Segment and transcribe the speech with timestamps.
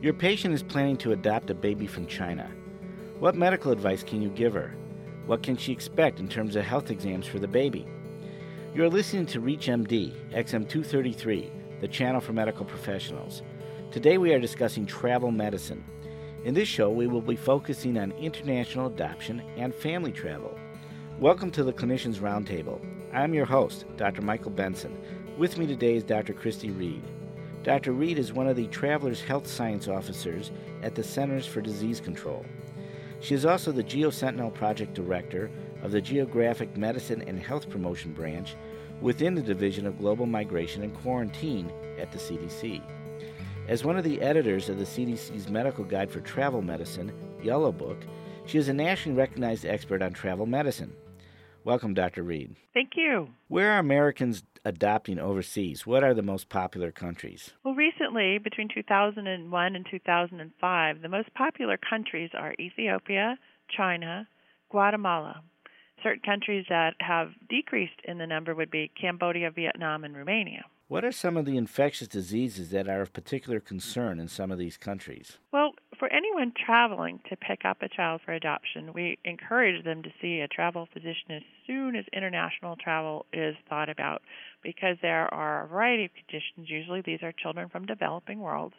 [0.00, 2.48] Your patient is planning to adopt a baby from China.
[3.18, 4.72] What medical advice can you give her?
[5.26, 7.84] What can she expect in terms of health exams for the baby?
[8.76, 13.42] You are listening to ReachMD, XM233, the channel for medical professionals.
[13.90, 15.82] Today we are discussing travel medicine.
[16.44, 20.56] In this show, we will be focusing on international adoption and family travel.
[21.18, 22.80] Welcome to the Clinicians Roundtable.
[23.12, 24.22] I'm your host, Dr.
[24.22, 24.96] Michael Benson.
[25.36, 26.34] With me today is Dr.
[26.34, 27.02] Christy Reed.
[27.68, 27.92] Dr.
[27.92, 32.42] Reed is one of the Travelers Health Science Officers at the Centers for Disease Control.
[33.20, 35.50] She is also the GeoSentinel Project Director
[35.82, 38.56] of the Geographic Medicine and Health Promotion Branch
[39.02, 42.80] within the Division of Global Migration and Quarantine at the CDC.
[43.68, 47.12] As one of the editors of the CDC's Medical Guide for Travel Medicine,
[47.42, 47.98] Yellow Book,
[48.46, 50.96] she is a nationally recognized expert on travel medicine.
[51.68, 52.22] Welcome, Dr.
[52.22, 52.56] Reed.
[52.72, 53.28] Thank you.
[53.48, 55.86] Where are Americans adopting overseas?
[55.86, 57.50] What are the most popular countries?
[57.62, 63.36] Well, recently, between 2001 and 2005, the most popular countries are Ethiopia,
[63.68, 64.26] China,
[64.70, 65.42] Guatemala.
[66.02, 70.64] Certain countries that have decreased in the number would be Cambodia, Vietnam, and Romania.
[70.86, 74.56] What are some of the infectious diseases that are of particular concern in some of
[74.56, 75.36] these countries?
[75.52, 80.10] Well, for anyone traveling to pick up a child for adoption, we encourage them to
[80.20, 84.22] see a travel physician as soon as international travel is thought about
[84.62, 86.68] because there are a variety of conditions.
[86.68, 88.74] Usually, these are children from developing worlds.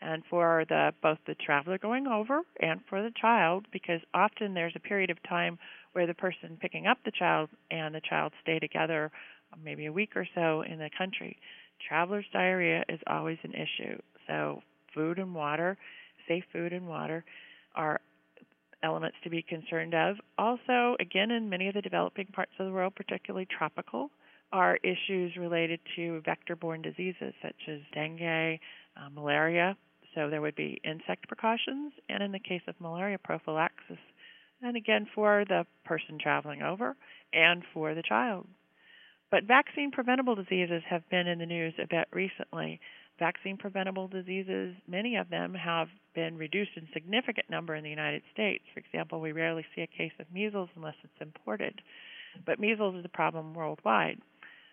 [0.00, 4.74] And for the both the traveler going over and for the child, because often there's
[4.76, 5.58] a period of time
[5.92, 9.10] where the person picking up the child and the child stay together
[9.62, 11.38] maybe a week or so in the country.
[11.88, 13.98] Traveler's diarrhea is always an issue.
[14.26, 14.62] So,
[14.94, 15.78] food and water,
[16.28, 17.24] safe food and water,
[17.74, 18.00] are
[18.82, 20.16] elements to be concerned of.
[20.38, 24.10] Also, again, in many of the developing parts of the world, particularly tropical,
[24.52, 28.60] are issues related to vector borne diseases such as dengue,
[28.96, 29.76] uh, malaria.
[30.14, 33.98] So, there would be insect precautions, and in the case of malaria, prophylaxis.
[34.62, 36.96] And again, for the person traveling over
[37.32, 38.46] and for the child.
[39.30, 42.80] But vaccine preventable diseases have been in the news a bit recently.
[43.18, 48.22] Vaccine preventable diseases, many of them have been reduced in significant number in the United
[48.32, 48.64] States.
[48.74, 51.80] For example, we rarely see a case of measles unless it's imported.
[52.44, 54.20] But measles is a problem worldwide.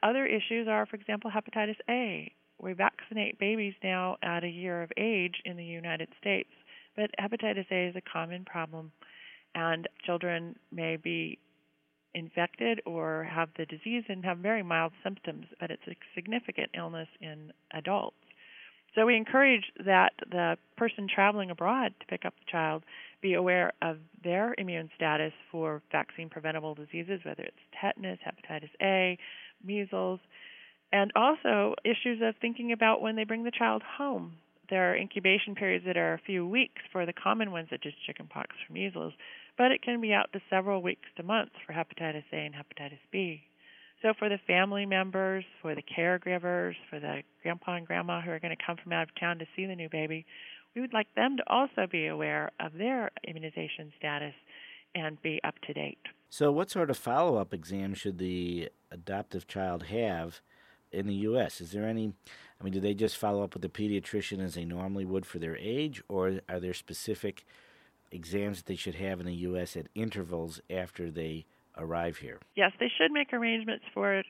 [0.02, 2.32] Other issues are, for example, hepatitis A.
[2.60, 6.50] We vaccinate babies now at a year of age in the United States,
[6.96, 8.92] but hepatitis A is a common problem,
[9.54, 11.38] and children may be
[12.16, 17.08] infected or have the disease and have very mild symptoms, but it's a significant illness
[17.22, 18.18] in adults.
[18.96, 22.84] So we encourage that the person traveling abroad to pick up the child
[23.22, 29.18] be aware of their immune status for vaccine preventable diseases, whether it's tetanus, hepatitis A,
[29.64, 30.20] measles,
[30.92, 34.34] and also issues of thinking about when they bring the child home.
[34.70, 37.94] There are incubation periods that are a few weeks for the common ones, such as
[38.06, 39.14] chickenpox or measles,
[39.58, 43.00] but it can be out to several weeks to months for hepatitis A and hepatitis
[43.12, 43.44] B.
[44.02, 48.40] So, for the family members, for the caregivers, for the grandpa and grandma who are
[48.40, 50.26] going to come from out of town to see the new baby,
[50.76, 54.34] we would like them to also be aware of their immunization status
[54.96, 56.00] and be up to date.
[56.30, 60.42] So, what sort of follow up exam should the adoptive child have
[60.92, 61.62] in the U.S.?
[61.62, 62.14] Is there any,
[62.60, 65.38] I mean, do they just follow up with the pediatrician as they normally would for
[65.38, 67.46] their age, or are there specific
[68.12, 69.76] exams that they should have in the U.S.
[69.76, 71.46] at intervals after they
[71.78, 72.40] arrive here?
[72.56, 74.24] Yes, they should make arrangements for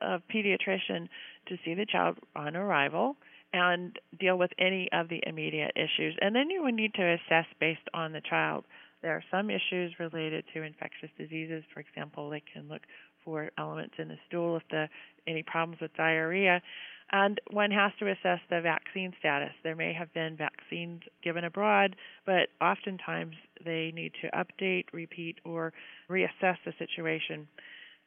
[0.00, 1.08] a pediatrician
[1.48, 3.16] to see the child on arrival
[3.52, 6.16] and deal with any of the immediate issues.
[6.20, 8.64] And then you would need to assess based on the child.
[9.02, 11.64] There are some issues related to infectious diseases.
[11.72, 12.82] For example, they can look
[13.24, 14.88] for elements in the stool if the
[15.26, 16.62] any problems with diarrhea
[17.10, 19.52] and one has to assess the vaccine status.
[19.62, 21.96] There may have been vaccines given abroad,
[22.26, 25.72] but oftentimes they need to update, repeat, or
[26.10, 27.48] reassess the situation.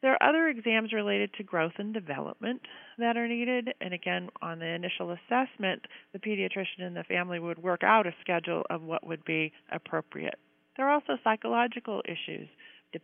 [0.02, 2.60] There are other exams related to growth and development
[2.98, 5.82] that are needed, and again, on the initial assessment,
[6.12, 10.38] the pediatrician and the family would work out a schedule of what would be appropriate.
[10.76, 12.48] There are also psychological issues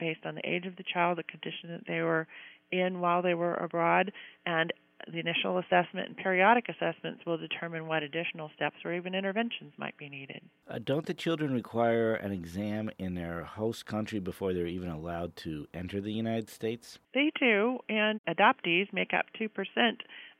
[0.00, 2.26] based on the age of the child, the condition that they were
[2.72, 4.12] in while they were abroad,
[4.44, 4.72] and
[5.06, 9.96] the initial assessment and periodic assessments will determine what additional steps or even interventions might
[9.96, 10.40] be needed.
[10.68, 15.34] Uh, don't the children require an exam in their host country before they're even allowed
[15.36, 16.98] to enter the United States?
[17.14, 19.48] They do, and adoptees make up 2%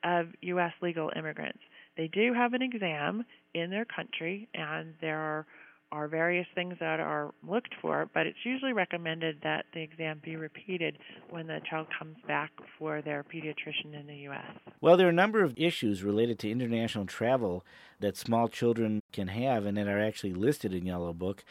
[0.05, 0.73] of U.S.
[0.83, 1.61] legal immigrants.
[1.97, 5.47] They do have an exam in their country, and there are
[5.91, 10.37] are various things that are looked for, but it's usually recommended that the exam be
[10.37, 10.99] repeated
[11.31, 14.45] when the child comes back for their pediatrician in the U.S.
[14.81, 17.65] Well, there are a number of issues related to international travel
[18.01, 21.45] that small children can have and that are actually listed in Yellow Book.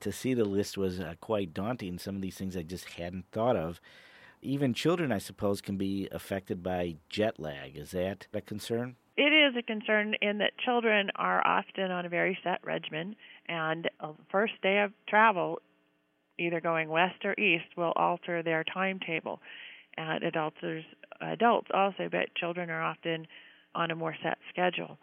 [0.00, 1.98] To see the list was uh, quite daunting.
[1.98, 3.80] Some of these things I just hadn't thought of.
[4.42, 7.76] Even children, I suppose, can be affected by jet lag.
[7.76, 8.96] Is that a concern?
[9.16, 13.14] It is a concern in that children are often on a very set regimen,
[13.48, 15.60] and a first day of travel,
[16.38, 19.40] either going west or east, will alter their timetable.
[19.96, 20.84] And alters
[21.20, 23.26] adults also, but children are often
[23.74, 24.98] on a more set schedule.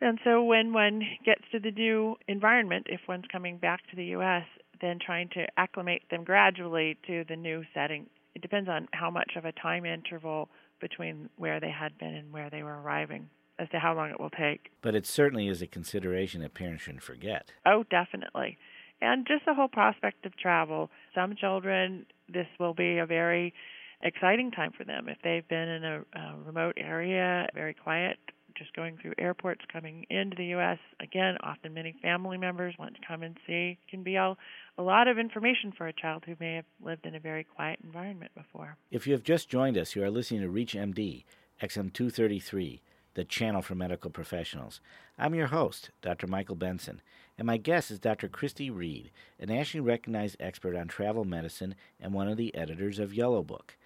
[0.00, 4.04] And so when one gets to the new environment, if one's coming back to the
[4.06, 4.44] U.S.,
[4.80, 8.06] then trying to acclimate them gradually to the new setting.
[8.34, 10.48] It depends on how much of a time interval
[10.80, 13.28] between where they had been and where they were arriving
[13.62, 14.70] as to how long it will take.
[14.82, 17.52] But it certainly is a consideration that parents shouldn't forget.
[17.64, 18.58] Oh, definitely.
[19.00, 20.90] And just the whole prospect of travel.
[21.14, 23.54] Some children, this will be a very
[24.02, 25.08] exciting time for them.
[25.08, 28.18] If they've been in a, a remote area, very quiet,
[28.56, 30.78] just going through airports coming into the U.S.
[31.00, 33.78] Again, often many family members want to come and see.
[33.82, 34.38] It can be all,
[34.78, 37.78] a lot of information for a child who may have lived in a very quiet
[37.82, 38.76] environment before.
[38.90, 41.24] If you have just joined us, you are listening to Reach MD,
[41.62, 42.82] XM 233,
[43.14, 44.80] the channel for medical professionals.
[45.18, 46.26] I'm your host, Dr.
[46.26, 47.02] Michael Benson,
[47.36, 48.28] and my guest is Dr.
[48.28, 53.14] Christy Reed, a nationally recognized expert on travel medicine and one of the editors of
[53.14, 53.76] Yellow Book.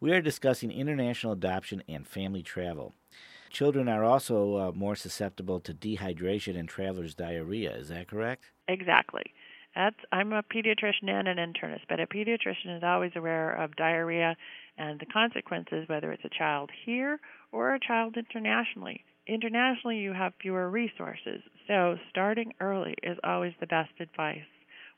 [0.00, 2.94] We are discussing international adoption and family travel.
[3.50, 7.74] Children are also uh, more susceptible to dehydration and traveler's diarrhea.
[7.74, 8.50] Is that correct?
[8.68, 9.32] Exactly.
[9.74, 14.36] That's, I'm a pediatrician and an internist, but a pediatrician is always aware of diarrhea
[14.78, 17.20] and the consequences, whether it's a child here
[17.56, 19.02] or a child internationally.
[19.26, 24.44] Internationally, you have fewer resources, so starting early is always the best advice.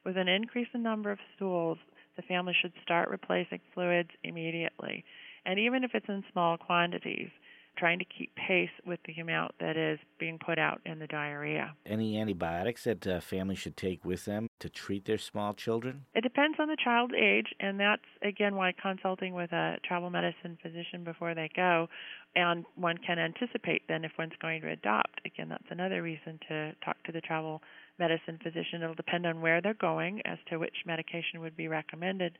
[0.04, 1.78] With an increase in number of stools,
[2.16, 5.04] the family should start replacing fluids immediately,
[5.46, 7.30] and even if it's in small quantities
[7.78, 11.74] trying to keep pace with the amount that is being put out in the diarrhea.
[11.86, 16.04] Any antibiotics that uh, families should take with them to treat their small children?
[16.14, 20.58] It depends on the child's age, and that's again why consulting with a travel medicine
[20.62, 21.88] physician before they go,
[22.34, 25.20] and one can anticipate then if one's going to adopt.
[25.24, 27.62] Again, that's another reason to talk to the travel
[27.98, 28.82] medicine physician.
[28.82, 32.38] It'll depend on where they're going as to which medication would be recommended,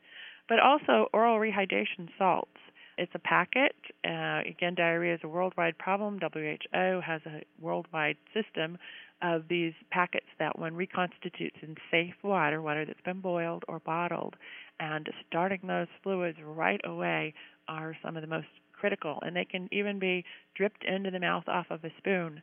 [0.48, 2.58] but also oral rehydration salts
[2.98, 3.74] it's a packet.
[4.04, 6.18] Uh, again, diarrhea is a worldwide problem.
[6.20, 8.76] WHO has a worldwide system
[9.22, 14.36] of these packets that one reconstitutes in safe water, water that's been boiled or bottled,
[14.78, 17.34] and starting those fluids right away
[17.68, 19.18] are some of the most critical.
[19.22, 20.24] And they can even be
[20.54, 22.42] dripped into the mouth off of a spoon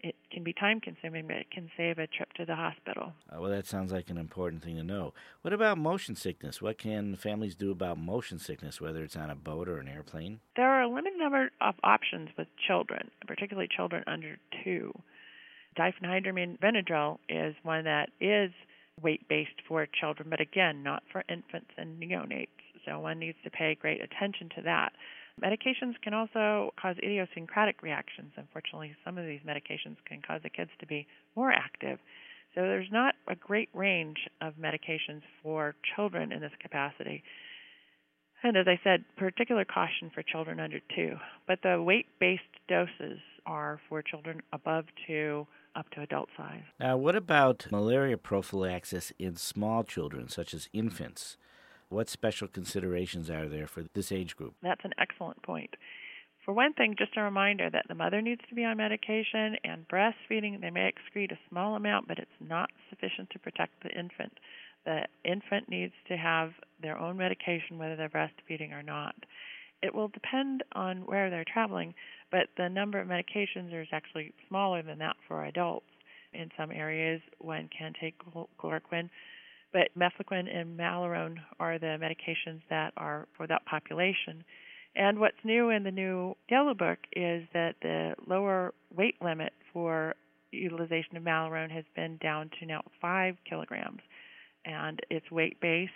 [0.00, 3.12] it can be time consuming, but it can save a trip to the hospital.
[3.30, 5.12] Uh, well, that sounds like an important thing to know.
[5.42, 6.62] What about motion sickness?
[6.62, 10.40] What can families do about motion sickness, whether it's on a boat or an airplane?
[10.56, 14.92] There are a limited number of options with children, particularly children under two.
[15.76, 18.52] Diphenhydramine Benadryl is one that is
[19.02, 22.48] weight based for children, but again, not for infants and neonates.
[22.88, 24.92] So one needs to pay great attention to that.
[25.42, 28.32] Medications can also cause idiosyncratic reactions.
[28.36, 31.06] Unfortunately, some of these medications can cause the kids to be
[31.36, 31.98] more active.
[32.54, 37.22] So there's not a great range of medications for children in this capacity.
[38.42, 41.16] And as I said, particular caution for children under two.
[41.46, 45.46] But the weight based doses are for children above two
[45.76, 46.62] up to adult size.
[46.80, 51.36] Now, what about malaria prophylaxis in small children, such as infants?
[51.88, 54.54] What special considerations are there for this age group?
[54.62, 55.74] That's an excellent point.
[56.44, 59.86] For one thing, just a reminder that the mother needs to be on medication and
[59.88, 64.32] breastfeeding, they may excrete a small amount, but it's not sufficient to protect the infant.
[64.84, 69.14] The infant needs to have their own medication whether they're breastfeeding or not.
[69.82, 71.94] It will depend on where they're traveling,
[72.30, 75.86] but the number of medications is actually smaller than that for adults.
[76.32, 78.14] In some areas, one can take
[78.58, 79.10] chloroquine
[79.72, 84.44] but mefloquine and malarone are the medications that are for that population.
[84.96, 90.14] And what's new in the new Yellow Book is that the lower weight limit for
[90.50, 94.00] utilization of malarone has been down to now five kilograms.
[94.64, 95.92] And it's weight based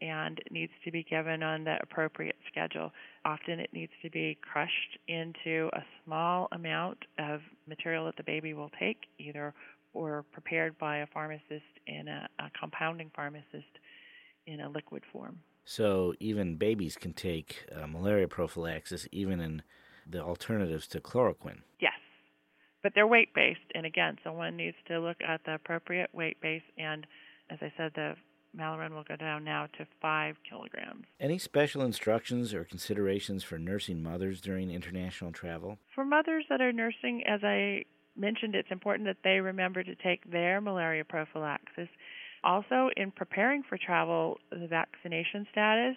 [0.00, 2.92] and needs to be given on the appropriate schedule.
[3.24, 8.52] Often it needs to be crushed into a small amount of material that the baby
[8.52, 9.54] will take, either
[9.96, 13.78] or prepared by a pharmacist and a, a compounding pharmacist
[14.46, 15.40] in a liquid form.
[15.64, 19.62] So even babies can take uh, malaria prophylaxis, even in
[20.08, 21.62] the alternatives to chloroquine.
[21.80, 21.98] Yes,
[22.82, 23.72] but they're weight based.
[23.74, 26.62] And again, someone needs to look at the appropriate weight base.
[26.78, 27.06] And
[27.50, 28.14] as I said, the
[28.56, 31.04] Malarone will go down now to five kilograms.
[31.20, 35.78] Any special instructions or considerations for nursing mothers during international travel?
[35.94, 37.84] For mothers that are nursing, as I
[38.18, 41.88] mentioned, it's important that they remember to take their malaria prophylaxis.
[42.44, 45.96] Also, in preparing for travel, the vaccination status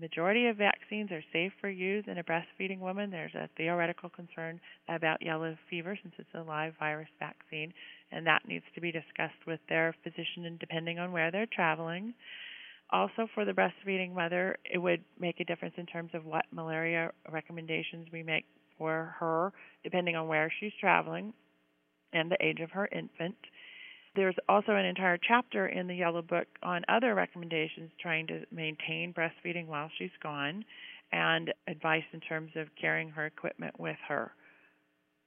[0.00, 3.10] majority of vaccines are safe for use in a breastfeeding woman.
[3.10, 7.72] There's a theoretical concern about yellow fever since it's a live virus vaccine,
[8.10, 12.14] and that needs to be discussed with their physician and depending on where they're traveling.
[12.90, 17.10] Also, for the breastfeeding mother, it would make a difference in terms of what malaria
[17.30, 18.44] recommendations we make
[18.78, 19.52] for her,
[19.82, 21.32] depending on where she's traveling
[22.12, 23.36] and the age of her infant.
[24.16, 29.12] There's also an entire chapter in the Yellow Book on other recommendations trying to maintain
[29.12, 30.64] breastfeeding while she's gone
[31.12, 34.32] and advice in terms of carrying her equipment with her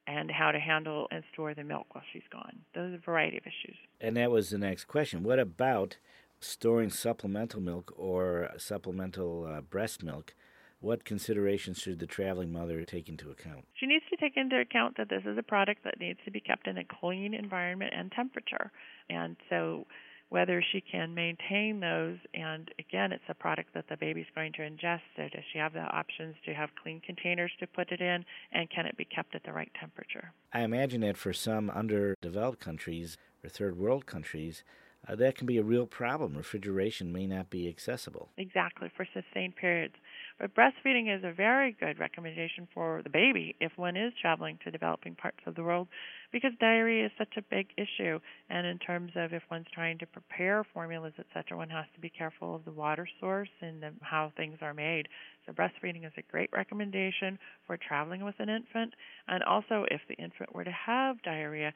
[0.08, 2.60] and how to handle and store the milk while she's gone.
[2.74, 3.76] Those are a variety of issues.
[4.00, 5.24] And that was the next question.
[5.24, 5.98] What about
[6.40, 10.34] storing supplemental milk or supplemental uh, breast milk
[10.80, 13.66] what considerations should the traveling mother take into account?
[13.76, 16.40] She needs to take into account that this is a product that needs to be
[16.40, 18.72] kept in a clean environment and temperature.
[19.10, 19.88] And so,
[20.30, 24.60] whether she can maintain those, and again, it's a product that the baby's going to
[24.60, 28.26] ingest, so does she have the options to have clean containers to put it in,
[28.52, 30.34] and can it be kept at the right temperature?
[30.54, 34.64] I imagine that for some underdeveloped countries or third world countries,
[35.08, 36.36] uh, that can be a real problem.
[36.36, 38.30] Refrigeration may not be accessible.
[38.38, 39.96] Exactly, for sustained periods.
[40.40, 44.72] But breastfeeding is a very good recommendation for the baby if one is traveling to
[44.72, 45.88] developing parts of the world
[46.32, 48.20] because diarrhea is such a big issue.
[48.50, 52.10] And in terms of if one's trying to prepare formulas, etc., one has to be
[52.10, 55.08] careful of the water source and the, how things are made.
[55.46, 58.94] So breastfeeding is a great recommendation for traveling with an infant.
[59.28, 61.74] And also, if the infant were to have diarrhea,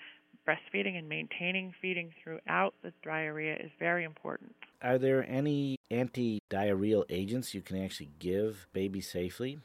[0.48, 4.56] breastfeeding and maintaining feeding throughout the diarrhea is very important.
[4.82, 9.60] Are there any anti diarrheal agents you can actually give babies safely?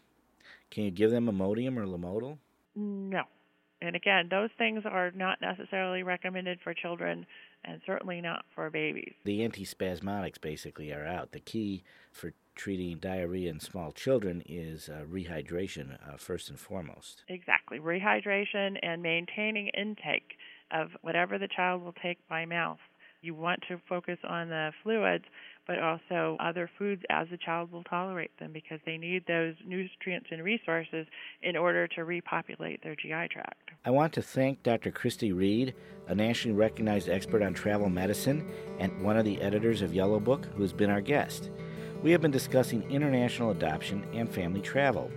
[0.70, 2.38] Can you give them Imodium or Lomotil?
[2.74, 3.22] No.
[3.80, 7.26] And again, those things are not necessarily recommended for children
[7.64, 9.12] and certainly not for babies.
[9.24, 11.32] The antispasmodics basically are out.
[11.32, 17.22] The key for treating diarrhea in small children is uh, rehydration, uh, first and foremost.
[17.28, 17.78] Exactly.
[17.78, 20.36] Rehydration and maintaining intake
[20.70, 22.78] of whatever the child will take by mouth.
[23.22, 25.24] You want to focus on the fluids,
[25.66, 30.28] but also other foods as the child will tolerate them because they need those nutrients
[30.30, 31.06] and resources
[31.42, 33.70] in order to repopulate their GI tract.
[33.84, 34.92] I want to thank Dr.
[34.92, 35.74] Christy Reed,
[36.06, 40.46] a nationally recognized expert on travel medicine and one of the editors of Yellow Book,
[40.54, 41.50] who has been our guest.
[42.02, 45.10] We have been discussing international adoption and family travel.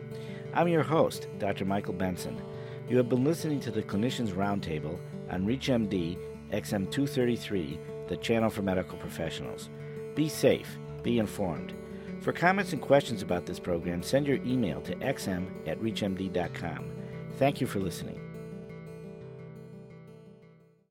[0.53, 1.65] I'm your host, Dr.
[1.65, 2.41] Michael Benson.
[2.89, 4.97] You have been listening to the Clinicians Roundtable
[5.31, 6.17] on ReachMD
[6.51, 9.69] XM233, the channel for medical professionals.
[10.15, 11.73] Be safe, be informed.
[12.21, 16.91] For comments and questions about this program, send your email to xm at reachmd.com.
[17.37, 18.18] Thank you for listening.